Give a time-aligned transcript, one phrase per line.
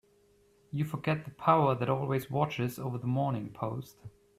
[0.71, 3.97] You forget the power that always watches over the Morning Post.